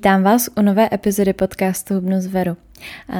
[0.00, 2.56] Vítám vás u nové epizody podcastu Hubnu z Veru.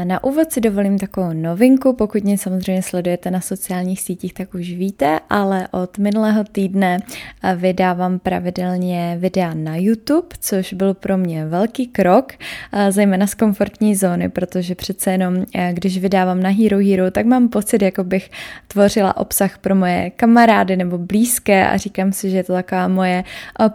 [0.05, 4.71] Na úvod si dovolím takovou novinku, pokud mě samozřejmě sledujete na sociálních sítích, tak už
[4.71, 6.99] víte, ale od minulého týdne
[7.57, 12.33] vydávám pravidelně videa na YouTube, což byl pro mě velký krok,
[12.91, 17.83] zejména z komfortní zóny, protože přece jenom, když vydávám na Hero Hero, tak mám pocit,
[17.83, 18.31] jako bych
[18.69, 23.25] tvořila obsah pro moje kamarády nebo blízké a říkám si, že je to taková moje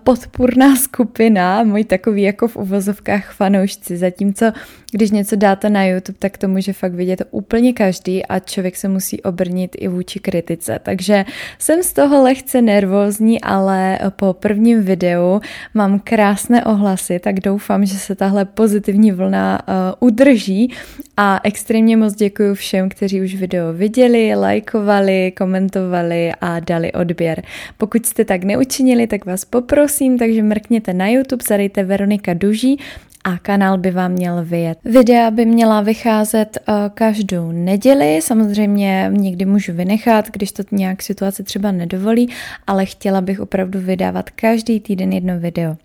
[0.04, 4.52] podpůrná skupina, můj takový jako v uvozovkách fanoušci, zatímco
[4.96, 8.88] když něco dáte na YouTube, tak to může fakt vidět úplně každý a člověk se
[8.88, 10.80] musí obrnit i vůči kritice.
[10.84, 11.26] Takže
[11.60, 15.42] jsem z toho lehce nervózní, ale po prvním videu
[15.74, 19.74] mám krásné ohlasy, tak doufám, že se tahle pozitivní vlna uh,
[20.08, 20.74] udrží
[21.18, 27.44] a extrémně moc děkuji všem, kteří už video viděli, lajkovali, komentovali a dali odběr.
[27.78, 32.80] Pokud jste tak neučinili, tak vás poprosím, takže mrkněte na YouTube, zadejte Veronika Duží
[33.26, 34.78] a kanál by vám měl vyjet.
[34.86, 41.44] Videa by měla vycházet uh, každou neděli, samozřejmě někdy můžu vynechat, když to nějak situace
[41.44, 42.30] třeba nedovolí,
[42.68, 45.78] ale chtěla bych opravdu vydávat každý týden jedno video.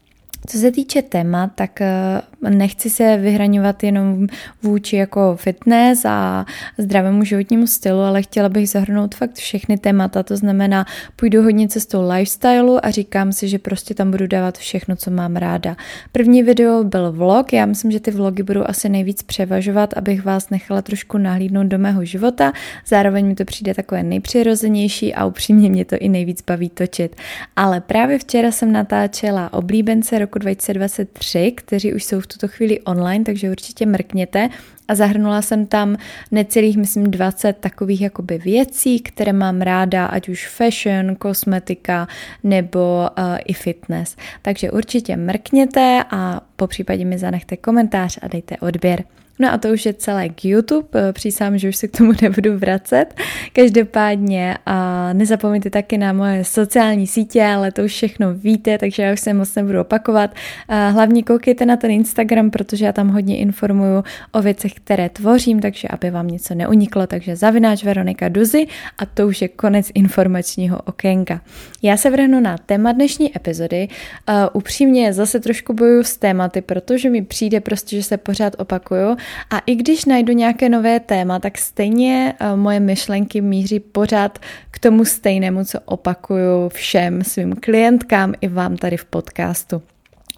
[0.46, 4.26] Co se týče témat, tak eh, nechci se vyhraňovat jenom
[4.62, 6.46] vůči jako fitness a
[6.78, 12.08] zdravému životnímu stylu, ale chtěla bych zahrnout fakt všechny témata, to znamená, půjdu hodně cestou
[12.08, 15.76] lifestylu a říkám si, že prostě tam budu dávat všechno, co mám ráda.
[16.12, 20.50] První video byl vlog, já myslím, že ty vlogy budou asi nejvíc převažovat, abych vás
[20.50, 22.52] nechala trošku nahlídnout do mého života,
[22.86, 27.16] zároveň mi to přijde takové nejpřirozenější a upřímně mě to i nejvíc baví točit.
[27.56, 33.24] Ale právě včera jsem natáčela oblíbence roku 2023, kteří už jsou v tuto chvíli online,
[33.24, 34.48] takže určitě mrkněte.
[34.88, 35.96] A zahrnula jsem tam
[36.30, 42.08] necelých, myslím, 20 takových jakoby věcí, které mám ráda, ať už fashion, kosmetika
[42.44, 44.16] nebo uh, i fitness.
[44.42, 49.04] Takže určitě mrkněte a po případě mi zanechte komentář a dejte odběr.
[49.40, 52.12] No a to už je celé k YouTube, eh, přísám, že už se k tomu
[52.22, 53.06] nebudu vracet.
[53.52, 59.12] Každopádně a nezapomeňte taky na moje sociální sítě, ale to už všechno víte, takže já
[59.12, 60.34] už se moc nebudu opakovat.
[60.68, 65.60] A hlavně koukejte na ten Instagram, protože já tam hodně informuju o věcech, které tvořím,
[65.60, 68.66] takže aby vám něco neuniklo, takže zavináč Veronika Duzy
[68.98, 71.40] a to už je konec informačního okénka.
[71.82, 73.88] Já se vrhnu na téma dnešní epizody.
[74.28, 79.16] Uh, upřímně zase trošku bojuju s tématy, protože mi přijde prostě, že se pořád opakuju
[79.50, 84.38] a i když najdu nějaké nové téma, tak stejně eh, moje myšlenky míří pořád
[84.70, 89.82] k tomu stejnému, co opakuju všem svým klientkám i vám tady v podcastu.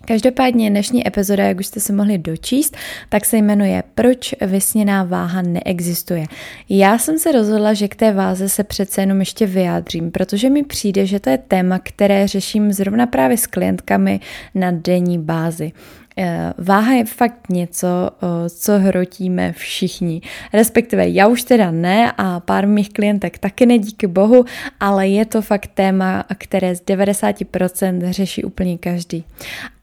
[0.05, 2.77] Každopádně dnešní epizoda, jak už jste se mohli dočíst,
[3.09, 6.27] tak se jmenuje Proč vysněná váha neexistuje.
[6.69, 10.63] Já jsem se rozhodla, že k té váze se přece jenom ještě vyjádřím, protože mi
[10.63, 14.21] přijde, že to je téma, které řeším zrovna právě s klientkami
[14.55, 15.73] na denní bázi.
[16.17, 18.11] Eh, váha je fakt něco,
[18.49, 20.23] co hrotíme všichni.
[20.53, 24.45] Respektive já už teda ne a pár mých klientek taky ne, díky bohu,
[24.81, 29.25] ale je to fakt téma, které z 90% řeší úplně každý.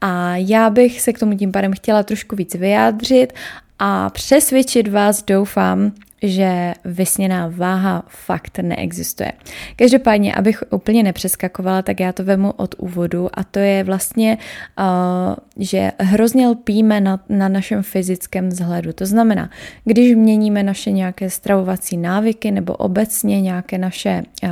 [0.00, 3.32] A já bych se k tomu tím pádem chtěla trošku víc vyjádřit
[3.78, 5.92] a přesvědčit vás, doufám,
[6.22, 9.32] že vysněná váha fakt neexistuje.
[9.76, 14.38] Každopádně, abych úplně nepřeskakovala, tak já to vemu od úvodu a to je vlastně,
[14.78, 18.92] uh, že hrozně lpíme na, na našem fyzickém vzhledu.
[18.92, 19.50] To znamená,
[19.84, 24.50] když měníme naše nějaké stravovací návyky nebo obecně nějaké naše uh,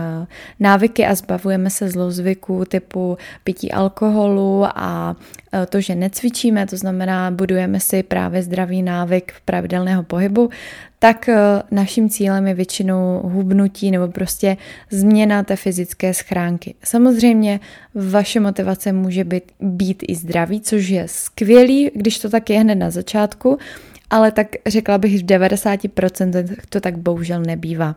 [0.60, 5.16] návyky a zbavujeme se zlozvyků typu pití alkoholu a
[5.54, 10.50] uh, to, že necvičíme, to znamená, budujeme si právě zdravý návyk pravidelného pohybu,
[10.98, 11.36] tak eh,
[11.70, 14.56] naším cílem je většinou hubnutí nebo prostě
[14.90, 16.74] změna té fyzické schránky.
[16.84, 17.60] Samozřejmě
[17.94, 22.74] vaše motivace může být, být i zdraví, což je skvělý, když to tak je hned
[22.74, 23.58] na začátku,
[24.10, 27.96] ale tak řekla bych, v 90% to tak bohužel nebývá.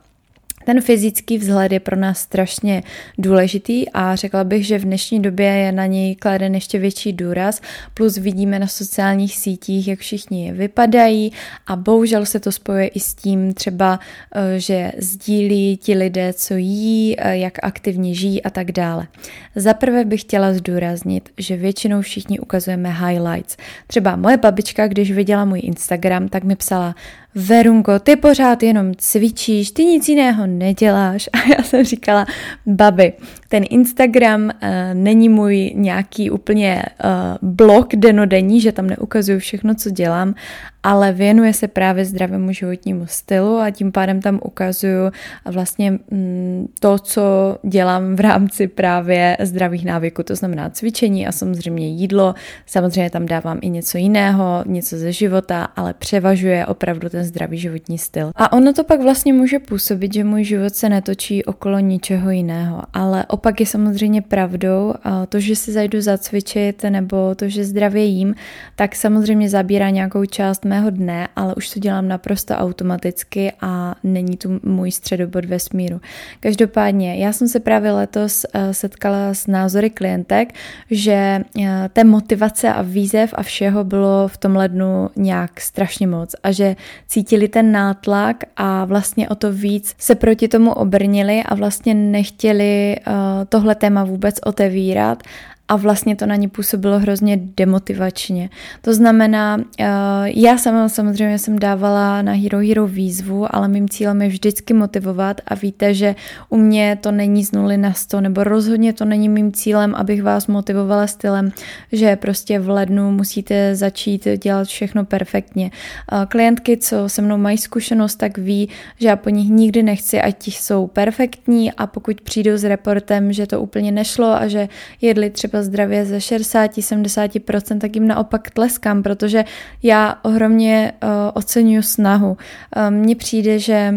[0.65, 2.83] Ten fyzický vzhled je pro nás strašně
[3.17, 7.61] důležitý a řekla bych, že v dnešní době je na něj kladen ještě větší důraz,
[7.93, 11.31] plus vidíme na sociálních sítích, jak všichni vypadají
[11.67, 13.99] a bohužel se to spojuje i s tím třeba,
[14.35, 19.07] eh, že sdílí ti lidé, co jí, eh, jak aktivně žijí a tak dále.
[19.55, 23.57] Za prvé bych chtěla zdůraznit, že většinou všichni ukazujeme highlights.
[23.87, 26.95] Třeba moje babička, když viděla můj Instagram, tak mi psala,
[27.35, 31.29] Verunko, ty pořád jenom cvičíš, ty nic jiného neděláš.
[31.33, 32.25] A já jsem říkala,
[32.65, 33.13] babi,
[33.51, 39.89] ten Instagram uh, není můj nějaký úplně uh, blog denodenní, že tam neukazuju všechno, co
[39.89, 40.35] dělám,
[40.83, 45.11] ale věnuje se právě zdravému životnímu stylu a tím pádem tam ukazuju
[45.45, 51.87] vlastně mm, to, co dělám v rámci právě zdravých návyků, to znamená cvičení a samozřejmě
[51.87, 52.35] jídlo.
[52.65, 57.97] Samozřejmě tam dávám i něco jiného, něco ze života, ale převažuje opravdu ten zdravý životní
[57.97, 58.31] styl.
[58.35, 62.81] A ono to pak vlastně může působit, že můj život se netočí okolo ničeho jiného,
[62.93, 64.93] ale opak je samozřejmě pravdou.
[65.29, 68.35] To, že si zajdu zacvičit nebo to, že zdravě jím,
[68.75, 74.37] tak samozřejmě zabírá nějakou část mého dne, ale už to dělám naprosto automaticky a není
[74.37, 76.01] tu můj středobod vesmíru.
[76.39, 80.53] Každopádně, já jsem se právě letos eh, setkala s názory klientek,
[80.91, 86.35] že eh, té motivace a výzev a všeho bylo v tom lednu nějak strašně moc
[86.43, 86.75] a že
[87.07, 92.95] cítili ten nátlak a vlastně o to víc se proti tomu obrnili a vlastně nechtěli
[92.95, 95.23] eh, tohle téma vůbec otevírat
[95.71, 98.49] a vlastně to na ně působilo hrozně demotivačně.
[98.81, 99.85] To znamená, eh,
[100.25, 105.41] já sama samozřejmě jsem dávala na Hero Hero výzvu, ale mým cílem je vždycky motivovat
[105.47, 106.15] a víte, že
[106.49, 110.23] u mě to není z nuly na sto, nebo rozhodně to není mým cílem, abych
[110.23, 111.51] vás motivovala stylem,
[111.91, 115.71] že prostě v lednu musíte začít dělat všechno perfektně.
[116.11, 118.69] Eh, klientky, co se mnou mají zkušenost, tak ví,
[118.99, 123.47] že já po nich nikdy nechci, ať jsou perfektní a pokud přijdou s reportem, že
[123.47, 124.69] to úplně nešlo a že
[125.01, 129.43] jedli třeba zdravě ze 60-70%, tak jim naopak tleskám, protože
[129.83, 132.29] já ohromně uh, oceňuji snahu.
[132.31, 133.93] Uh, Mně přijde, že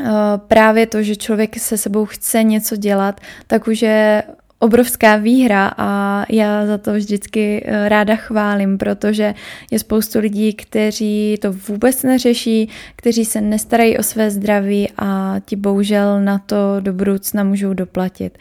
[0.00, 0.06] uh,
[0.48, 4.22] právě to, že člověk se sebou chce něco dělat, tak už je
[4.60, 9.34] obrovská výhra a já za to vždycky ráda chválím, protože
[9.70, 15.56] je spoustu lidí, kteří to vůbec neřeší, kteří se nestarají o své zdraví a ti
[15.56, 18.38] bohužel na to do budoucna můžou doplatit.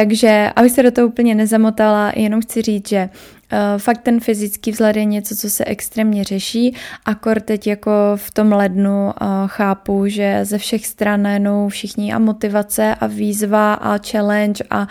[0.00, 3.08] Takže, aby se do toho úplně nezamotala, jenom chci říct, že
[3.52, 6.74] Uh, fakt ten fyzický vzhled je něco, co se extrémně řeší,
[7.04, 12.18] akor teď jako v tom lednu uh, chápu, že ze všech stran najednou všichni a
[12.18, 14.88] motivace a výzva a challenge a uh,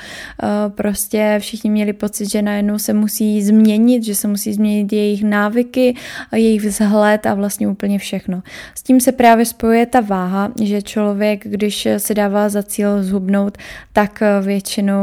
[0.76, 5.96] prostě všichni měli pocit, že najednou se musí změnit, že se musí změnit jejich návyky,
[6.36, 8.42] jejich vzhled a vlastně úplně všechno.
[8.76, 13.58] S tím se právě spojuje ta váha, že člověk, když se dává za cíl zhubnout,
[13.94, 14.99] tak většinou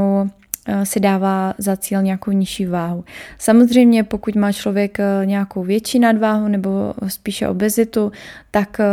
[0.68, 3.04] Eh, si dává za cíl nějakou nižší váhu.
[3.38, 8.12] Samozřejmě, pokud má člověk eh, nějakou větší nadváhu nebo spíše obezitu,
[8.50, 8.86] tak eh,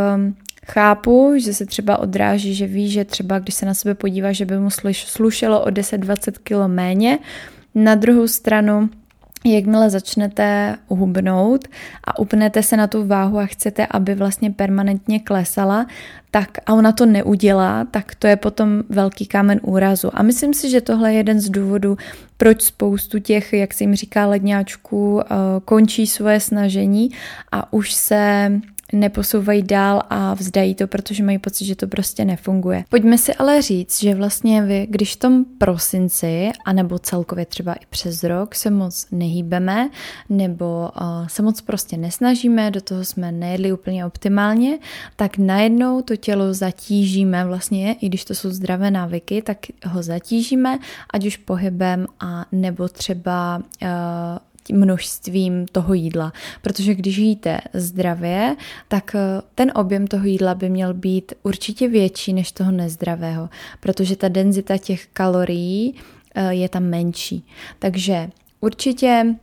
[0.66, 4.44] chápu, že se třeba odráží, že ví, že třeba když se na sebe podívá, že
[4.44, 7.18] by mu slušelo o 10-20 kg méně.
[7.74, 8.88] Na druhou stranu,
[9.52, 11.68] jakmile začnete hubnout
[12.04, 15.86] a upnete se na tu váhu a chcete, aby vlastně permanentně klesala,
[16.30, 20.10] tak a ona to neudělá, tak to je potom velký kámen úrazu.
[20.14, 21.96] A myslím si, že tohle je jeden z důvodů,
[22.36, 27.10] proč spoustu těch, jak se jim říká, ledňáčků, eh, končí svoje snažení
[27.52, 28.50] a už se
[28.94, 32.84] neposouvají dál a vzdají to, protože mají pocit, že to prostě nefunguje.
[32.88, 37.86] Pojďme si ale říct, že vlastně vy, když v tom prosinci, anebo celkově třeba i
[37.90, 39.90] přes rok se moc nehýbeme,
[40.28, 44.78] nebo uh, se moc prostě nesnažíme, do toho jsme nejedli úplně optimálně,
[45.16, 50.78] tak najednou to tělo zatížíme vlastně, i když to jsou zdravé návyky, tak ho zatížíme,
[51.10, 53.88] ať už pohybem a nebo třeba uh,
[54.72, 56.32] množstvím toho jídla.
[56.62, 58.56] Protože když jíte zdravě,
[58.88, 63.48] tak eh, ten objem toho jídla by měl být určitě větší než toho nezdravého,
[63.80, 65.94] protože ta denzita těch kalorií
[66.34, 67.46] eh, je tam menší.
[67.78, 69.34] Takže určitě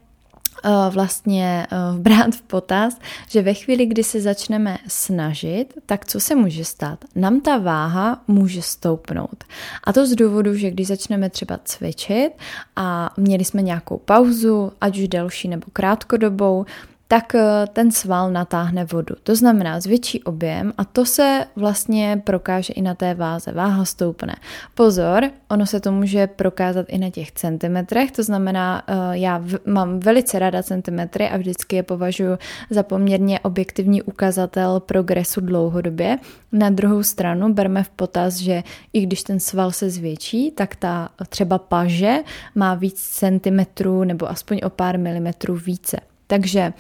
[0.90, 2.98] vlastně eh, brát v potaz,
[3.30, 7.06] že ve chvíli, kdy se začneme snažit, tak co se může stát?
[7.16, 9.44] Nám ta váha může stoupnout.
[9.84, 12.34] A to z důvodu, že když začneme třeba cvičit
[12.76, 16.66] a měli jsme nějakou pauzu, ať už delší nebo krátkodobou,
[17.12, 19.16] tak eh, ten sval natáhne vodu.
[19.24, 23.52] To znamená zvětší objem a to se vlastně prokáže i na té váze.
[23.52, 24.36] Váha stoupne.
[24.76, 30.00] Pozor, ono se to může prokázat i na těch centimetrech, to znamená, eh, já mám
[30.00, 32.38] velice ráda centimetry a vždycky je považuji
[32.70, 36.18] za poměrně objektivní ukazatel progresu dlouhodobě.
[36.52, 38.64] Na druhou stranu berme v potaz, že
[38.94, 42.18] i když ten sval se zvětší, tak ta třeba paže
[42.56, 45.98] má víc centimetrů nebo aspoň o pár milimetrů více.
[46.32, 46.74] Takže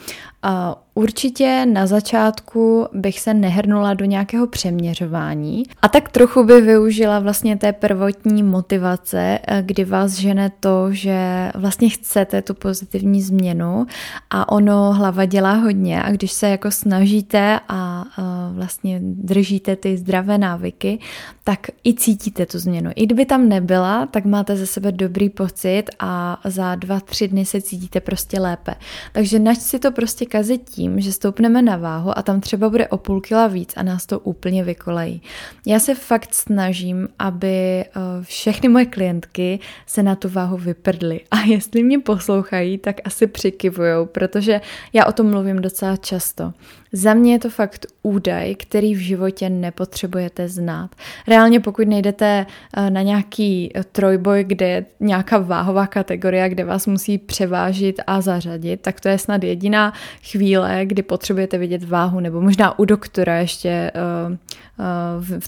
[0.93, 7.57] Určitě na začátku bych se nehrnula do nějakého přeměřování a tak trochu by využila vlastně
[7.57, 13.85] té prvotní motivace, eh, kdy vás žene to, že vlastně chcete tu pozitivní změnu
[14.29, 18.05] a ono hlava dělá hodně a když se jako snažíte a
[18.51, 20.99] vlastně držíte ty zdravé návyky,
[21.43, 22.91] tak i cítíte tu změnu.
[22.95, 27.45] I kdyby tam nebyla, tak máte ze sebe dobrý pocit a za dva, tři dny
[27.45, 28.75] se cítíte prostě lépe.
[29.13, 32.87] Takže nač si to prostě kazit tím, že stoupneme na váhu a tam třeba bude
[32.87, 35.21] o půl kila víc a nás to úplně vykolejí.
[35.67, 37.87] Já se fakt snažím, aby eh,
[38.21, 41.21] všechny moje klientky se na tu váhu vyprdly.
[41.31, 44.61] A jestli mě poslouchají, tak asi přikivujou, protože
[44.93, 46.53] já o tom mluvím docela často.
[46.93, 50.95] Za mě je to fakt údaj, který v životě nepotřebujete znát.
[51.27, 52.45] Reálně pokud nejdete
[52.77, 58.21] eh, na nějaký eh, trojboj, kde je nějaká váhová kategorie, kde vás musí převážit a
[58.21, 59.93] zařadit, tak to je snad jediná
[60.31, 64.37] chvíle, kdy potřebujete vidět váhu, nebo možná u doktora ještě eh,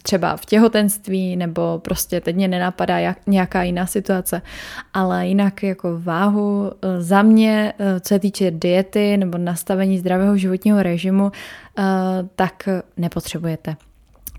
[0.01, 4.41] třeba v těhotenství, nebo prostě teď mě nenapadá jak, nějaká jiná situace.
[4.93, 11.31] Ale jinak jako váhu za mě, co se týče diety nebo nastavení zdravého životního režimu,
[12.35, 13.75] tak nepotřebujete.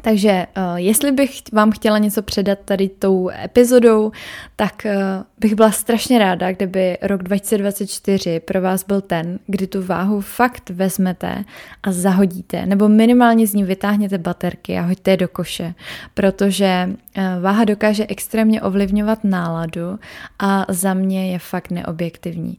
[0.05, 0.47] Takže eh,
[0.77, 4.13] jestli bych vám chtěla něco předat tady tou epizodou,
[4.57, 4.97] tak eh,
[5.39, 10.71] bych byla strašně ráda, kdyby rok 2024 pro vás byl ten, kdy tu váhu fakt
[10.71, 11.45] vezmete
[11.83, 15.75] a zahodíte, nebo minimálně z ní vytáhněte baterky a hoďte je do koše,
[16.15, 19.99] protože eh, váha dokáže extrémně ovlivňovat náladu
[20.39, 22.57] a za mě je fakt neobjektivní.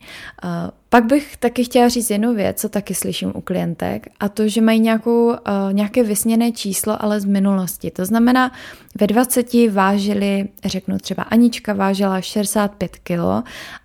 [0.95, 4.61] Pak bych taky chtěla říct jednu věc, co taky slyším u klientek, a to, že
[4.61, 5.35] mají nějakou, uh,
[5.71, 7.91] nějaké vysněné číslo, ale z minulosti.
[7.91, 8.51] To znamená,
[8.99, 13.19] ve 20 vážili, řeknu třeba Anička vážila 65 kg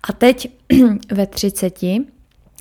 [0.03, 0.51] a teď
[1.11, 1.79] ve 30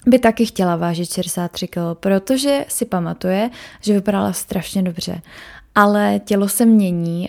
[0.06, 5.22] by taky chtěla vážit 63 kg, protože si pamatuje, že vypadala strašně dobře
[5.74, 7.28] ale tělo se mění,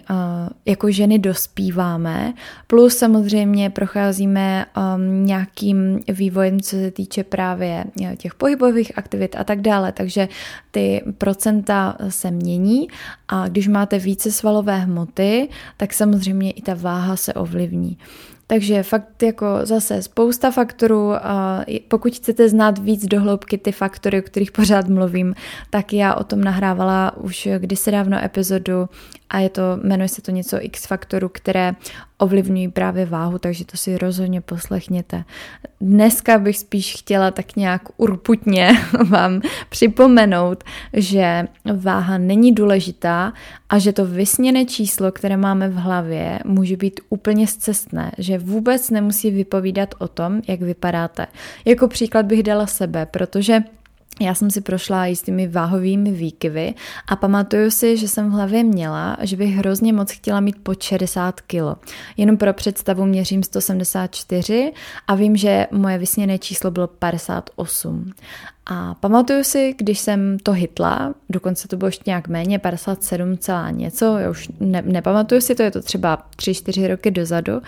[0.66, 2.34] jako ženy dospíváme,
[2.68, 7.84] plus samozřejmě procházíme um, nějakým vývojem, co se týče právě
[8.18, 10.28] těch pohybových aktivit a tak dále, takže
[10.72, 12.88] ty procenta se mění
[13.28, 17.98] a když máte více svalové hmoty, tak samozřejmě i ta váha se ovlivní.
[18.52, 24.22] Takže fakt jako zase spousta faktorů, a pokud chcete znát víc dohloubky ty faktory, o
[24.22, 25.36] kterých pořád mluvím,
[25.70, 28.90] tak já o tom nahrávala už kdysi dávno epizodu
[29.32, 31.76] a je to, jmenuje se to něco X faktorů, které
[32.18, 35.24] ovlivňují právě váhu, takže to si rozhodně poslechněte.
[35.82, 38.72] Dneska bych spíš chtěla tak nějak urputně
[39.10, 43.34] vám připomenout, že váha není důležitá
[43.70, 48.90] a že to vysněné číslo, které máme v hlavě, může být úplně zcestné, že vůbec
[48.90, 51.28] nemusí vypovídat o tom, jak vypadáte.
[51.66, 53.64] Jako příklad bych dala sebe, protože
[54.20, 56.74] já jsem si prošla jistými váhovými výkyvy
[57.08, 60.74] a pamatuju si, že jsem v hlavě měla, že bych hrozně moc chtěla mít po
[60.80, 61.92] 60 kg.
[62.18, 64.74] Jenom pro představu měřím 174
[65.08, 68.12] a vím, že moje vysněné číslo bylo 58.
[68.66, 73.72] A pamatuju si, když jsem to hitla, dokonce to bylo ještě nějak méně, 57 celá
[73.72, 77.62] něco, já už ne, nepamatuju si to, je to třeba 3-4 roky dozadu,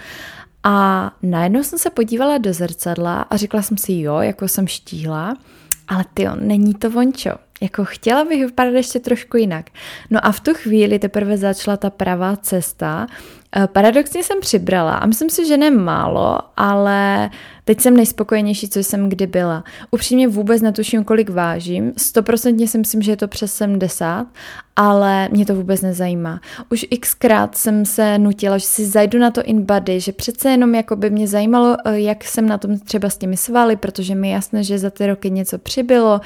[0.64, 5.38] a najednou jsem se podívala do zrcadla a řekla jsem si, jo, jako jsem štíhla,
[5.88, 7.32] ale ty není to vončo.
[7.62, 9.66] Jako chtěla bych vypadat ještě trošku jinak.
[10.10, 13.08] No a v tu chvíli teprve začala ta pravá cesta.
[13.55, 17.29] Eh, paradoxně jsem přibrala a myslím si, že ne málo, ale
[17.65, 19.63] teď jsem nejspokojenější, co jsem kdy byla.
[19.91, 21.93] Upřímně vůbec netuším, kolik vážím.
[21.98, 24.27] Stoprocentně si myslím, že je to přes 70,
[24.75, 26.41] ale mě to vůbec nezajímá.
[26.72, 30.95] Už xkrát jsem se nutila, že si zajdu na to InBody, že přece jenom jako
[30.95, 34.63] by mě zajímalo, eh, jak jsem na tom třeba s těmi svaly, protože mi jasné,
[34.63, 36.22] že za ty roky něco přibylo,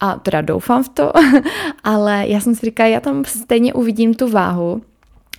[0.00, 1.12] a teda doufám v to,
[1.84, 4.82] ale já jsem si říkala, já tam stejně uvidím tu váhu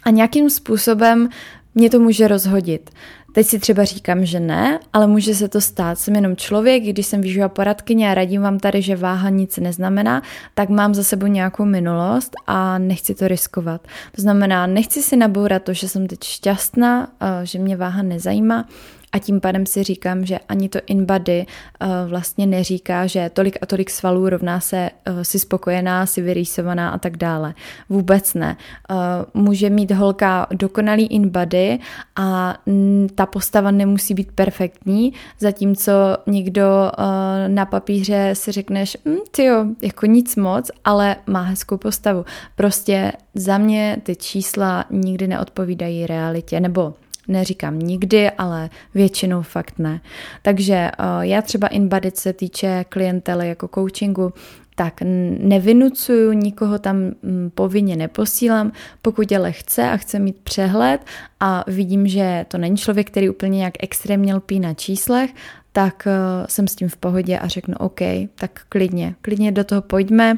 [0.03, 1.29] a nějakým způsobem
[1.75, 2.89] mě to může rozhodit.
[3.33, 5.99] Teď si třeba říkám, že ne, ale může se to stát.
[5.99, 10.21] Jsem jenom člověk, když jsem vyžila poradkyně a radím vám tady, že váha nic neznamená,
[10.53, 13.87] tak mám za sebou nějakou minulost a nechci to riskovat.
[14.15, 17.07] To znamená, nechci si nabourat to, že jsem teď šťastná,
[17.43, 18.67] že mě váha nezajímá,
[19.11, 21.45] a tím pádem si říkám, že ani to InBody
[21.81, 26.89] uh, vlastně neříká, že tolik a tolik svalů rovná se uh, si spokojená, si vyrýsovaná
[26.89, 27.53] a tak dále.
[27.89, 28.57] Vůbec ne.
[28.91, 28.97] Uh,
[29.43, 31.79] může mít holka dokonalý InBody
[32.15, 35.91] a m, ta postava nemusí být perfektní, zatímco
[36.27, 37.03] někdo uh,
[37.47, 42.25] na papíře si řekneš, hm, tyjo, jako nic moc, ale má hezkou postavu.
[42.55, 46.93] Prostě za mě ty čísla nikdy neodpovídají realitě, nebo
[47.27, 50.01] neříkám nikdy, ale většinou fakt ne.
[50.41, 54.33] Takže uh, já třeba InBody se týče klientely jako coachingu,
[54.75, 55.01] tak
[55.39, 61.01] nevinucuju, nikoho tam mm, povinně neposílám, pokud ale chce a chce mít přehled
[61.39, 65.33] a vidím, že to není člověk, který úplně nějak extrémně lpí na číslech,
[65.71, 67.99] tak uh, jsem s tím v pohodě a řeknu OK,
[68.35, 70.37] tak klidně, klidně do toho pojďme,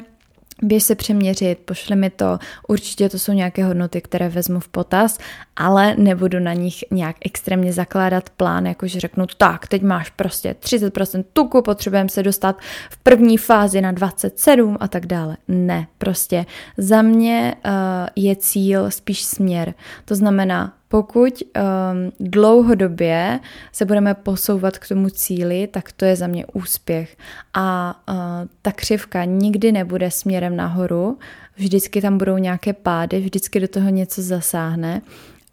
[0.64, 5.18] běž se přeměřit, pošle mi to, určitě to jsou nějaké hodnoty, které vezmu v potaz,
[5.56, 11.24] ale nebudu na nich nějak extrémně zakládat plán, jakože řeknu, tak, teď máš prostě 30%
[11.32, 12.56] tuku, potřebujeme se dostat
[12.90, 15.36] v první fázi na 27 a tak dále.
[15.48, 17.70] Ne, prostě za mě uh,
[18.16, 19.74] je cíl spíš směr.
[20.04, 23.40] To znamená, pokud um, dlouhodobě
[23.72, 27.16] se budeme posouvat k tomu cíli, tak to je za mě úspěch.
[27.54, 28.14] A uh,
[28.62, 31.18] ta křivka nikdy nebude směrem nahoru,
[31.56, 35.02] vždycky tam budou nějaké pády, vždycky do toho něco zasáhne.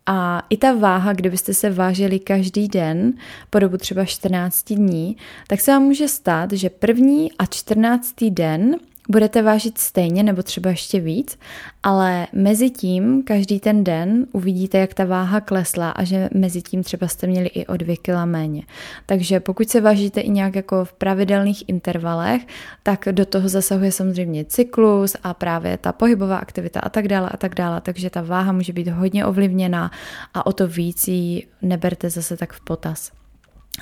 [0.05, 3.13] A i ta váha, kdybyste se vážili každý den
[3.50, 5.17] po dobu třeba 14 dní,
[5.48, 8.15] tak se vám může stát, že první a 14.
[8.29, 8.75] den
[9.12, 11.39] budete vážit stejně nebo třeba ještě víc,
[11.84, 16.84] ale mezi tím každý ten den uvidíte, jak ta váha klesla a že mezi tím
[16.84, 18.63] třeba jste měli i o dvě kila méně.
[19.06, 22.41] Takže pokud se vážíte i nějak jako v pravidelných intervalech,
[22.84, 27.38] tak do toho zasahuje samozřejmě cyklus a právě ta pohybová aktivita a tak dále a
[27.38, 29.91] tak dále, takže ta váha může být hodně ovlivněná
[30.34, 33.21] a o to víc ji neberte zase tak v potaz.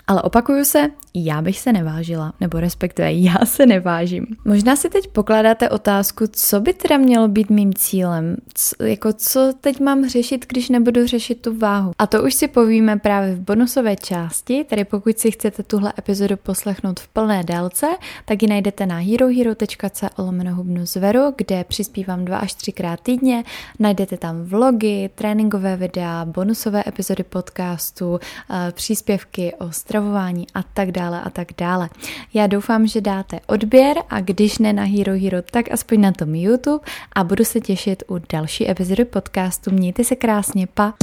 [0.08, 4.25] Ale opakuju se, já bych se nevážila, nebo respektive já se nevážím.
[4.46, 9.53] Možná si teď pokládáte otázku, co by teda mělo být mým cílem, co, jako co
[9.62, 11.91] teď mám řešit, když nebudu řešit tu váhu.
[12.00, 16.38] A to už si povíme právě v bonusové části, tedy pokud si chcete tuhle epizodu
[16.38, 17.88] poslechnout v plné délce,
[18.25, 20.08] tak ji najdete na herohero.co
[20.84, 23.43] zveru, kde přispívám dva až třikrát týdně,
[23.79, 28.19] najdete tam vlogy, tréninkové videa, bonusové epizody podcastu,
[28.50, 31.89] eh, příspěvky o stravování a tak dále a tak dále.
[32.33, 36.36] Já doufám, že dáte odběr a když ne na Hero Hero, tak aspoň na tom
[36.36, 39.71] YouTube a budu se těšit u další epizody podcastu.
[39.71, 40.93] Mějte se krásně, pa!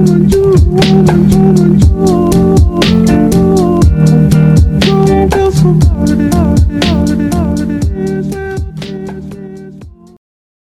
[0.00, 2.49] Woman, you, woman, you, woman.